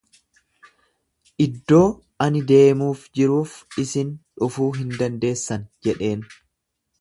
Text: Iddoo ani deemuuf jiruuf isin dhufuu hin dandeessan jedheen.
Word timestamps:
Iddoo 1.43 1.83
ani 2.27 2.41
deemuuf 2.53 3.03
jiruuf 3.19 3.53
isin 3.85 4.11
dhufuu 4.45 4.71
hin 4.79 4.97
dandeessan 5.03 5.69
jedheen. 5.89 6.27